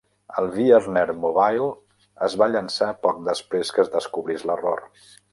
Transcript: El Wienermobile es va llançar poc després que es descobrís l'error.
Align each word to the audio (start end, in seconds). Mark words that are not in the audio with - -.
El 0.41 0.45
Wienermobile 0.53 1.67
es 2.27 2.35
va 2.41 2.47
llançar 2.53 2.87
poc 3.03 3.19
després 3.27 3.73
que 3.75 3.83
es 3.85 3.91
descobrís 3.97 4.47
l'error. 4.51 4.83